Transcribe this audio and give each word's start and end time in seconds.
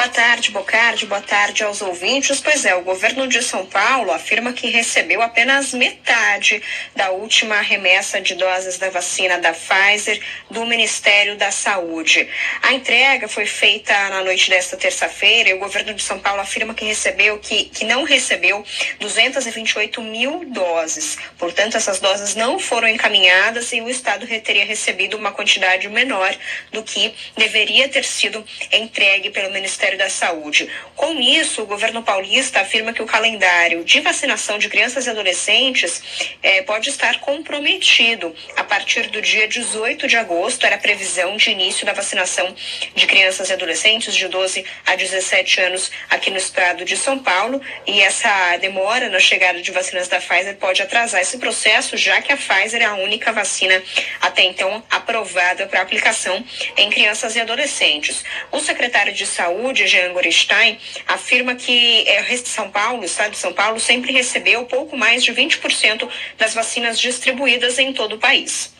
Boa 0.00 0.08
tarde, 0.08 0.50
Bocardi. 0.50 1.04
Boa 1.04 1.20
tarde 1.20 1.62
aos 1.62 1.82
ouvintes. 1.82 2.40
Pois 2.40 2.64
é, 2.64 2.74
o 2.74 2.80
governo 2.80 3.28
de 3.28 3.42
São 3.42 3.66
Paulo 3.66 4.10
afirma 4.10 4.50
que 4.50 4.66
recebeu 4.66 5.20
apenas 5.20 5.74
metade 5.74 6.62
da 6.96 7.10
última 7.10 7.60
remessa 7.60 8.18
de 8.18 8.34
doses 8.34 8.78
da 8.78 8.88
vacina 8.88 9.38
da 9.38 9.52
Pfizer 9.52 10.18
do 10.50 10.64
Ministério 10.64 11.36
da 11.36 11.50
Saúde. 11.50 12.26
A 12.62 12.72
entrega 12.72 13.28
foi 13.28 13.44
feita 13.44 13.92
na 14.08 14.24
noite 14.24 14.48
desta 14.48 14.74
terça-feira 14.74 15.50
e 15.50 15.52
o 15.52 15.58
governo 15.58 15.92
de 15.92 16.02
São 16.02 16.18
Paulo 16.18 16.40
afirma 16.40 16.72
que 16.72 16.86
recebeu, 16.86 17.38
que, 17.38 17.66
que 17.66 17.84
não 17.84 18.02
recebeu 18.02 18.64
228 19.00 20.00
mil 20.00 20.46
doses. 20.46 21.18
Portanto, 21.36 21.76
essas 21.76 22.00
doses 22.00 22.34
não 22.34 22.58
foram 22.58 22.88
encaminhadas 22.88 23.70
e 23.74 23.82
o 23.82 23.90
Estado 23.90 24.26
teria 24.40 24.64
recebido 24.64 25.18
uma 25.18 25.30
quantidade 25.30 25.86
menor 25.90 26.34
do 26.72 26.82
que 26.82 27.14
deveria 27.36 27.86
ter 27.86 28.06
sido 28.06 28.42
entregue 28.72 29.28
pelo 29.28 29.52
Ministério 29.52 29.89
da 29.96 30.08
Saúde. 30.08 30.68
Com 30.96 31.20
isso, 31.20 31.62
o 31.62 31.66
governo 31.66 32.02
paulista 32.02 32.60
afirma 32.60 32.92
que 32.92 33.02
o 33.02 33.06
calendário 33.06 33.84
de 33.84 34.00
vacinação 34.00 34.58
de 34.58 34.68
crianças 34.68 35.06
e 35.06 35.10
adolescentes 35.10 36.02
eh, 36.42 36.62
pode 36.62 36.88
estar 36.88 37.20
comprometido. 37.20 38.34
A 38.56 38.64
partir 38.64 39.08
do 39.08 39.20
dia 39.20 39.48
18 39.48 40.06
de 40.06 40.16
agosto, 40.16 40.64
era 40.66 40.76
a 40.76 40.78
previsão 40.78 41.36
de 41.36 41.50
início 41.50 41.86
da 41.86 41.92
vacinação 41.92 42.54
de 42.94 43.06
crianças 43.06 43.50
e 43.50 43.52
adolescentes 43.52 44.14
de 44.14 44.28
12 44.28 44.64
a 44.86 44.96
17 44.96 45.60
anos 45.60 45.90
aqui 46.08 46.30
no 46.30 46.36
estado 46.36 46.84
de 46.84 46.96
São 46.96 47.18
Paulo. 47.18 47.60
E 47.86 48.00
essa 48.00 48.56
demora 48.58 49.08
na 49.08 49.18
chegada 49.18 49.60
de 49.60 49.70
vacinas 49.70 50.08
da 50.08 50.20
Pfizer 50.20 50.56
pode 50.56 50.82
atrasar 50.82 51.20
esse 51.20 51.38
processo, 51.38 51.96
já 51.96 52.20
que 52.22 52.32
a 52.32 52.36
Pfizer 52.36 52.82
é 52.82 52.84
a 52.84 52.94
única 52.94 53.32
vacina 53.32 53.82
até 54.20 54.42
então 54.42 54.82
aprovada 54.90 55.66
para 55.66 55.80
aplicação 55.80 56.44
em 56.76 56.90
crianças 56.90 57.36
e 57.36 57.40
adolescentes. 57.40 58.24
O 58.50 58.60
secretário 58.60 59.12
de 59.12 59.26
Saúde, 59.26 59.79
Jean 59.86 60.12
Gorenstein, 60.12 60.78
afirma 61.06 61.54
que 61.54 62.08
é, 62.08 62.36
São 62.36 62.70
Paulo, 62.70 63.02
o 63.02 63.04
estado 63.04 63.32
de 63.32 63.38
São 63.38 63.52
Paulo, 63.52 63.78
sempre 63.78 64.12
recebeu 64.12 64.64
pouco 64.64 64.96
mais 64.96 65.22
de 65.22 65.32
20% 65.32 66.08
das 66.38 66.54
vacinas 66.54 66.98
distribuídas 66.98 67.78
em 67.78 67.92
todo 67.92 68.16
o 68.16 68.18
país 68.18 68.72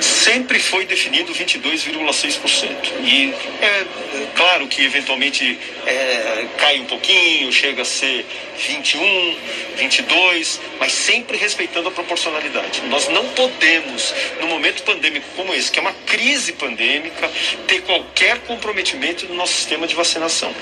sempre 0.00 0.58
foi 0.58 0.84
definido 0.86 1.32
22,6%. 1.32 2.70
E 3.02 3.34
é 3.62 3.86
claro 4.34 4.66
que 4.68 4.84
eventualmente 4.84 5.58
é, 5.86 6.46
cai 6.58 6.80
um 6.80 6.84
pouquinho, 6.84 7.52
chega 7.52 7.82
a 7.82 7.84
ser 7.84 8.26
21, 8.58 9.36
22, 9.76 10.60
mas 10.78 10.92
sempre 10.92 11.36
respeitando 11.36 11.88
a 11.88 11.92
proporcionalidade. 11.92 12.82
Nós 12.88 13.08
não 13.08 13.26
podemos, 13.28 14.14
no 14.40 14.48
momento 14.48 14.82
pandêmico 14.82 15.26
como 15.36 15.54
esse, 15.54 15.70
que 15.70 15.78
é 15.78 15.82
uma 15.82 15.94
crise 16.06 16.52
pandêmica, 16.52 17.30
ter 17.66 17.82
qualquer 17.82 18.38
comprometimento 18.40 19.26
no 19.26 19.34
nosso 19.34 19.54
sistema 19.54 19.86
de 19.86 19.94
vacinação. 19.94 20.54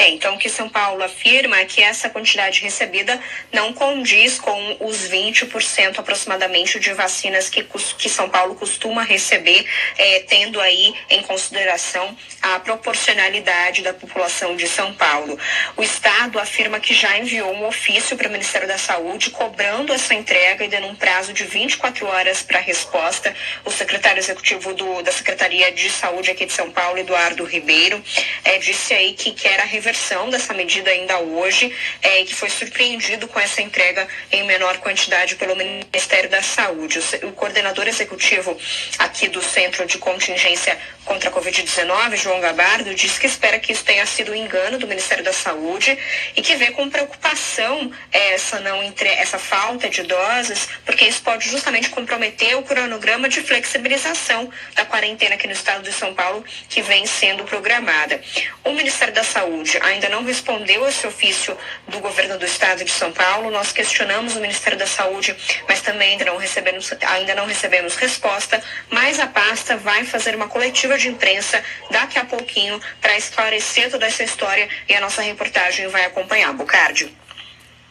É, 0.00 0.08
então 0.08 0.38
que 0.38 0.48
São 0.48 0.66
Paulo 0.66 1.04
afirma 1.04 1.58
é 1.58 1.66
que 1.66 1.82
essa 1.82 2.08
quantidade 2.08 2.62
recebida 2.62 3.20
não 3.52 3.70
condiz 3.74 4.38
com 4.38 4.76
os 4.80 5.06
20% 5.10 5.98
aproximadamente 5.98 6.80
de 6.80 6.94
vacinas 6.94 7.50
que, 7.50 7.62
que 7.98 8.08
São 8.08 8.30
Paulo 8.30 8.54
costuma 8.54 9.02
receber, 9.02 9.66
é, 9.98 10.20
tendo 10.20 10.58
aí 10.58 10.94
em 11.10 11.20
consideração 11.20 12.16
a 12.40 12.58
proporcionalidade 12.60 13.82
da 13.82 13.92
população 13.92 14.56
de 14.56 14.66
São 14.66 14.94
Paulo. 14.94 15.38
O 15.76 15.82
Estado 15.82 16.38
afirma 16.38 16.80
que 16.80 16.94
já 16.94 17.18
enviou 17.18 17.52
um 17.52 17.66
ofício 17.66 18.16
para 18.16 18.28
o 18.28 18.32
Ministério 18.32 18.66
da 18.66 18.78
Saúde 18.78 19.28
cobrando 19.28 19.92
essa 19.92 20.14
entrega 20.14 20.64
e 20.64 20.68
dando 20.68 20.86
um 20.86 20.94
prazo 20.94 21.34
de 21.34 21.44
24 21.44 22.06
horas 22.06 22.40
para 22.40 22.58
resposta. 22.58 23.34
O 23.66 23.70
secretário 23.70 24.18
executivo 24.18 24.72
do, 24.72 25.02
da 25.02 25.12
Secretaria 25.12 25.70
de 25.72 25.90
Saúde 25.90 26.30
aqui 26.30 26.46
de 26.46 26.54
São 26.54 26.70
Paulo, 26.70 26.96
Eduardo 26.96 27.44
Ribeiro, 27.44 28.02
é, 28.44 28.56
disse 28.56 28.94
aí 28.94 29.12
que 29.12 29.32
quer 29.32 29.60
a 29.60 29.64
reversão 29.90 30.30
dessa 30.30 30.54
medida 30.54 30.90
ainda 30.90 31.18
hoje, 31.18 31.74
é, 32.00 32.24
que 32.24 32.34
foi 32.34 32.48
surpreendido 32.48 33.26
com 33.26 33.40
essa 33.40 33.60
entrega 33.60 34.06
em 34.30 34.44
menor 34.44 34.78
quantidade 34.78 35.34
pelo 35.34 35.56
Ministério 35.56 36.30
da 36.30 36.42
Saúde. 36.42 37.00
O, 37.24 37.32
coordenador 37.32 37.88
executivo 37.88 38.56
aqui 38.98 39.28
do 39.28 39.42
Centro 39.42 39.86
de 39.86 39.98
Contingência 39.98 40.78
contra 41.04 41.28
a 41.28 41.32
Covid-19, 41.32 42.16
João 42.16 42.40
Gabardo, 42.40 42.94
disse 42.94 43.18
que 43.18 43.26
espera 43.26 43.58
que 43.58 43.72
isso 43.72 43.84
tenha 43.84 44.06
sido 44.06 44.30
um 44.32 44.34
engano 44.34 44.78
do 44.78 44.86
Ministério 44.86 45.24
da 45.24 45.32
Saúde 45.32 45.98
e 46.36 46.42
que 46.42 46.54
vê 46.54 46.70
com 46.70 46.88
preocupação 46.88 47.90
essa, 48.12 48.60
não 48.60 48.82
entre, 48.82 49.08
essa 49.08 49.38
falta 49.38 49.88
de 49.88 50.02
doses, 50.02 50.68
porque 50.84 51.06
isso 51.06 51.22
pode 51.22 51.48
justamente 51.48 51.88
comprometer 51.90 52.56
o 52.56 52.62
cronograma 52.62 53.28
de 53.28 53.40
flexibilização 53.40 54.50
da 54.74 54.84
quarentena 54.84 55.34
aqui 55.34 55.46
no 55.46 55.52
estado 55.52 55.82
de 55.82 55.92
São 55.92 56.14
Paulo, 56.14 56.44
que 56.68 56.82
vem 56.82 57.06
sendo 57.06 57.44
programada. 57.44 58.20
O 58.64 58.72
Ministério 58.72 59.14
da 59.14 59.24
Saúde 59.24 59.69
ainda 59.82 60.08
não 60.08 60.24
respondeu 60.24 60.86
esse 60.88 61.06
ofício 61.06 61.56
do 61.88 62.00
governo 62.00 62.38
do 62.38 62.44
estado 62.44 62.84
de 62.84 62.90
São 62.90 63.12
Paulo. 63.12 63.50
Nós 63.50 63.72
questionamos 63.72 64.36
o 64.36 64.40
Ministério 64.40 64.78
da 64.78 64.86
Saúde, 64.86 65.36
mas 65.68 65.80
também 65.80 66.12
ainda 66.12 66.24
não 66.24 66.36
recebemos, 66.36 66.92
ainda 67.02 67.34
não 67.34 67.46
recebemos 67.46 67.96
resposta, 67.96 68.62
mas 68.90 69.18
a 69.20 69.26
pasta 69.26 69.76
vai 69.76 70.04
fazer 70.04 70.34
uma 70.34 70.48
coletiva 70.48 70.96
de 70.98 71.08
imprensa 71.08 71.62
daqui 71.90 72.18
a 72.18 72.24
pouquinho 72.24 72.80
para 73.00 73.16
esclarecer 73.16 73.90
toda 73.90 74.06
essa 74.06 74.22
história 74.22 74.68
e 74.88 74.94
a 74.94 75.00
nossa 75.00 75.22
reportagem 75.22 75.88
vai 75.88 76.04
acompanhar. 76.04 76.52
Bocardi. 76.52 77.14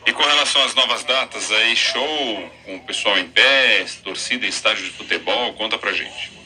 E 0.05 0.13
com 0.13 0.23
relação 0.23 0.63
às 0.63 0.73
novas 0.73 1.03
datas, 1.03 1.51
aí 1.51 1.75
show 1.75 2.51
com 2.65 2.77
o 2.77 2.79
pessoal 2.81 3.17
em 3.19 3.27
pé, 3.27 3.85
torcida 4.03 4.45
em 4.45 4.49
estádio 4.49 4.85
de 4.85 4.91
futebol, 4.91 5.53
conta 5.53 5.77
pra 5.77 5.91
gente. 5.91 6.38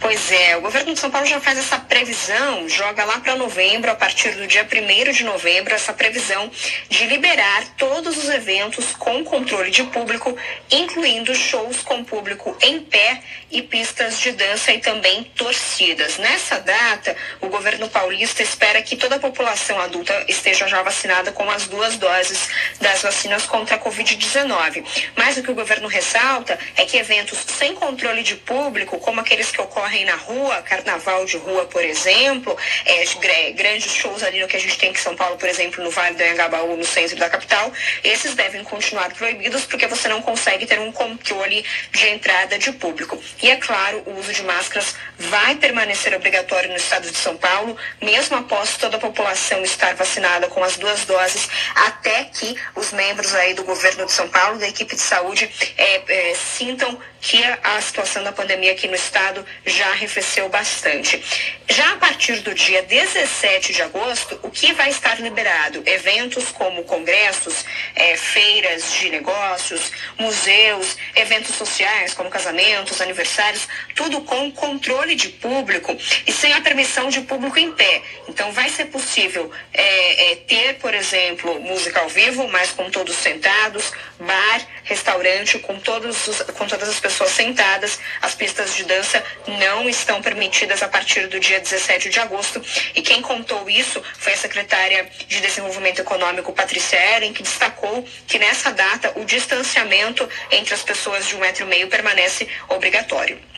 Pois 0.00 0.32
é, 0.32 0.56
o 0.56 0.60
governo 0.60 0.94
de 0.94 1.00
São 1.00 1.10
Paulo 1.10 1.26
já 1.26 1.40
faz 1.40 1.58
essa 1.58 1.78
previsão, 1.78 2.68
joga 2.68 3.04
lá 3.04 3.20
para 3.20 3.36
novembro, 3.36 3.90
a 3.90 3.94
partir 3.94 4.30
do 4.30 4.46
dia 4.46 4.66
1 4.66 5.12
de 5.12 5.24
novembro, 5.24 5.74
essa 5.74 5.92
previsão 5.92 6.50
de 6.88 7.06
liberar 7.06 7.64
todos 7.76 8.16
os 8.16 8.28
eventos 8.28 8.92
com 8.92 9.22
controle 9.24 9.70
de 9.70 9.82
público, 9.84 10.36
incluindo 10.70 11.34
shows 11.34 11.82
com 11.82 12.02
público 12.04 12.56
em 12.62 12.80
pé 12.80 13.22
e 13.50 13.60
pistas 13.62 14.20
de 14.20 14.32
dança 14.32 14.72
e 14.72 14.78
também 14.78 15.24
torcidas. 15.36 16.16
Nessa 16.18 16.60
data, 16.60 17.16
o 17.40 17.48
governo 17.48 17.88
paulista 17.88 18.42
espera 18.42 18.80
que 18.80 18.96
toda 18.96 19.16
a 19.16 19.20
população 19.20 19.78
adulta 19.80 20.24
esteja 20.28 20.68
já 20.68 20.82
vacinada 20.82 21.32
com 21.32 21.50
as 21.50 21.66
duas 21.66 21.96
doses 21.96 22.48
das 22.80 23.02
vacinas 23.02 23.44
contra 23.44 23.76
a 23.76 23.78
Covid-19. 23.78 24.84
Mas 25.16 25.36
o 25.36 25.42
que 25.42 25.50
o 25.50 25.54
governo 25.54 25.88
ressalta 25.88 26.58
é 26.76 26.84
que 26.84 26.96
eventos 26.96 27.38
sem 27.58 27.74
controle 27.74 28.22
de 28.22 28.36
público, 28.36 28.98
como 28.98 29.20
aquele 29.20 29.39
aqueles 29.40 29.50
que 29.50 29.60
ocorrem 29.60 30.04
na 30.04 30.16
rua, 30.16 30.62
carnaval 30.62 31.24
de 31.24 31.38
rua, 31.38 31.64
por 31.64 31.82
exemplo, 31.82 32.56
é, 32.84 33.52
grandes 33.52 33.92
shows 33.92 34.22
ali 34.22 34.40
no 34.40 34.46
que 34.46 34.56
a 34.56 34.60
gente 34.60 34.76
tem 34.78 34.90
em 34.90 34.94
São 34.94 35.16
Paulo, 35.16 35.36
por 35.38 35.48
exemplo, 35.48 35.82
no 35.82 35.90
Vale 35.90 36.14
do 36.14 36.22
Anhangabaú, 36.22 36.76
no 36.76 36.84
centro 36.84 37.16
da 37.16 37.30
capital, 37.30 37.72
esses 38.04 38.34
devem 38.34 38.62
continuar 38.62 39.12
proibidos 39.14 39.64
porque 39.64 39.86
você 39.86 40.08
não 40.08 40.20
consegue 40.20 40.66
ter 40.66 40.78
um 40.78 40.92
controle 40.92 41.64
de 41.90 42.08
entrada 42.08 42.58
de 42.58 42.72
público. 42.72 43.18
E 43.42 43.50
é 43.50 43.56
claro, 43.56 44.02
o 44.06 44.18
uso 44.18 44.32
de 44.32 44.42
máscaras 44.42 44.94
vai 45.18 45.54
permanecer 45.56 46.14
obrigatório 46.14 46.68
no 46.68 46.76
estado 46.76 47.10
de 47.10 47.16
São 47.16 47.36
Paulo, 47.36 47.76
mesmo 48.02 48.36
após 48.36 48.76
toda 48.76 48.98
a 48.98 49.00
população 49.00 49.62
estar 49.62 49.94
vacinada 49.94 50.48
com 50.48 50.62
as 50.62 50.76
duas 50.76 51.06
doses, 51.06 51.48
até 51.74 52.24
que 52.24 52.56
os 52.74 52.92
membros 52.92 53.34
aí 53.34 53.54
do 53.54 53.64
governo 53.64 54.04
de 54.04 54.12
São 54.12 54.28
Paulo, 54.28 54.58
da 54.58 54.68
equipe 54.68 54.94
de 54.94 55.02
saúde, 55.02 55.50
é, 55.78 56.30
é, 56.30 56.34
sintam 56.34 56.98
que 57.20 57.44
a 57.44 57.80
situação 57.80 58.24
da 58.24 58.32
pandemia 58.32 58.72
aqui 58.72 58.88
no 58.88 58.94
estado 58.94 59.44
já 59.66 59.88
arrefeceu 59.90 60.48
bastante. 60.48 61.22
Já 61.68 61.92
a 61.92 61.96
partir 61.96 62.40
do 62.40 62.54
dia 62.54 62.82
17 62.82 63.72
de 63.74 63.82
agosto, 63.82 64.40
o 64.42 64.50
que 64.50 64.72
vai 64.72 64.88
estar 64.88 65.20
liberado? 65.20 65.82
Eventos 65.84 66.50
como 66.50 66.82
congressos, 66.84 67.64
é, 67.94 68.16
feiras 68.16 68.92
de 68.94 69.10
negócios, 69.10 69.92
museus, 70.18 70.96
eventos 71.14 71.54
sociais 71.54 72.14
como 72.14 72.30
casamentos, 72.30 73.00
aniversários, 73.00 73.68
tudo 73.94 74.22
com 74.22 74.50
controle 74.52 75.14
de 75.14 75.28
público 75.28 75.96
e 76.26 76.32
sem 76.32 76.52
a 76.54 76.60
permissão 76.60 77.10
de 77.10 77.20
público 77.20 77.58
em 77.58 77.72
pé. 77.72 78.02
Então 78.28 78.50
vai 78.52 78.70
ser 78.70 78.86
possível 78.86 79.50
é, 79.72 80.32
é, 80.32 80.36
ter, 80.36 80.74
por 80.78 80.94
exemplo, 80.94 81.60
música 81.60 82.00
ao 82.00 82.08
vivo, 82.08 82.48
mas 82.48 82.72
com 82.72 82.90
todos 82.90 83.14
sentados, 83.14 83.92
bar, 84.18 84.66
restaurante, 84.84 85.58
com, 85.58 85.78
todos 85.78 86.26
os, 86.26 86.42
com 86.42 86.66
todas 86.66 86.88
as 86.88 86.98
pessoas 86.98 87.09
pessoas 87.10 87.32
sentadas. 87.32 87.98
As 88.22 88.34
pistas 88.34 88.74
de 88.74 88.84
dança 88.84 89.22
não 89.46 89.88
estão 89.88 90.22
permitidas 90.22 90.82
a 90.82 90.88
partir 90.88 91.26
do 91.26 91.40
dia 91.40 91.60
17 91.60 92.08
de 92.08 92.20
agosto. 92.20 92.62
E 92.94 93.02
quem 93.02 93.20
contou 93.20 93.68
isso 93.68 94.02
foi 94.18 94.32
a 94.32 94.36
secretária 94.36 95.10
de 95.26 95.40
Desenvolvimento 95.40 96.00
Econômico, 96.00 96.52
Patrícia 96.52 96.96
Eren, 96.96 97.32
que 97.32 97.42
destacou 97.42 98.04
que 98.26 98.38
nessa 98.38 98.70
data 98.72 99.12
o 99.16 99.24
distanciamento 99.24 100.28
entre 100.50 100.74
as 100.74 100.82
pessoas 100.82 101.26
de 101.26 101.34
um 101.34 101.40
metro 101.40 101.64
e 101.64 101.68
meio 101.68 101.88
permanece 101.88 102.48
obrigatório. 102.68 103.49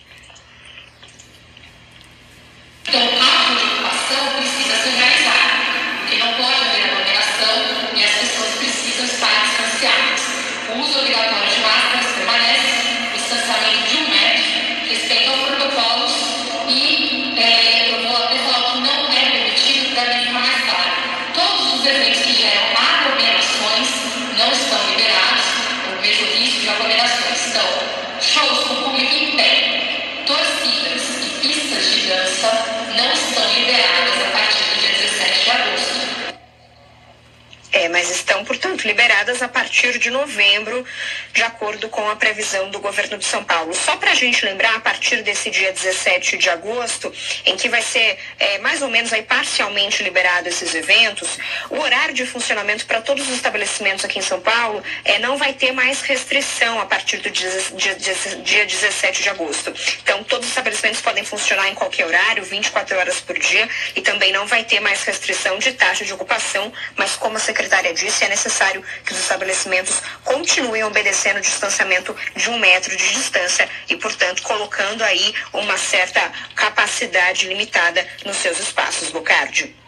Mas 38.43 38.43
estão, 38.43 38.45
portanto, 38.45 38.85
liberadas 38.85 39.43
a 39.43 39.49
partir 39.49 39.99
de 39.99 40.11
novembro, 40.11 40.85
de 41.33 41.43
acordo 41.43 41.89
com 41.89 42.09
a 42.11 42.17
previsão 42.17 42.71
do 42.71 42.81
governo 42.81 43.19
de 43.19 43.25
São 43.25 43.45
Paulo. 43.45 43.73
Só 43.75 43.97
para 43.97 44.11
a 44.11 44.15
gente 44.15 44.45
lembrar, 44.45 44.75
a 44.75 44.81
partir 44.81 45.23
desse 45.23 45.51
dia 45.51 45.73
17 45.73 46.39
de 46.39 46.51
agosto, 46.51 47.13
em 47.47 47.57
que 47.57 47.69
vai 47.69 47.83
ser 47.83 48.19
é, 48.39 48.59
mais 48.59 48.83
ou 48.83 48.89
menos 48.89 49.13
aí 49.13 49.23
parcialmente 49.23 50.03
liberado 50.03 50.49
esses 50.49 50.75
eventos, 50.75 51.39
o 51.71 51.79
horário 51.79 52.15
de 52.15 52.27
funcionamento 52.27 52.87
para 52.87 53.01
todos 53.01 53.27
os 53.29 53.35
estabelecimentos 53.35 54.05
aqui 54.05 54.19
em 54.19 54.23
São 54.23 54.41
Paulo 54.41 54.83
é, 55.05 55.19
não 55.19 55.37
vai 55.37 55.53
ter 55.53 55.73
mais 55.73 56.03
restrição 56.03 56.81
a 56.81 56.87
partir 56.87 57.19
do 57.19 57.31
dia, 57.31 57.51
dia, 57.75 57.95
dia 58.43 58.67
17 58.67 59.23
de 59.23 59.29
agosto. 59.29 59.73
Então, 60.03 60.25
todos 60.25 60.47
os 60.47 60.51
estabelecimentos 60.51 61.01
podem 61.01 61.25
funcionar 61.25 61.69
em 61.69 61.75
qualquer 61.75 62.07
horário, 62.07 62.43
24 62.45 62.99
horas 62.99 63.21
por 63.21 63.39
dia, 63.39 63.69
e 63.95 64.01
também 64.01 64.33
não 64.33 64.47
vai 64.47 64.65
ter 64.65 64.81
mais 64.81 65.03
restrição 65.05 65.59
de 65.59 65.73
taxa 65.73 66.05
de 66.05 66.13
ocupação, 66.13 66.73
mas 66.97 67.17
como 67.17 67.37
a 67.37 67.41
secretária 67.41 67.93
disse, 67.95 68.25
é 68.25 68.29
necessário 68.33 68.83
que 69.05 69.13
os 69.13 69.21
estabelecimentos 69.21 70.01
continuem 70.25 70.85
obedecendo 70.85 71.37
o 71.37 71.41
distanciamento 71.41 72.17
de 72.35 72.49
um 72.51 72.59
metro 72.59 72.97
de 72.97 73.09
distância 73.13 73.69
e, 73.89 73.97
portanto, 73.97 74.43
colocando 74.43 75.03
aí 75.05 75.35
uma 75.53 75.77
certa 75.77 76.21
capacidade 76.55 77.47
limitada 77.47 78.07
nos 78.25 78.37
seus 78.37 78.59
espaços, 78.59 79.11
Bocardi. 79.11 79.82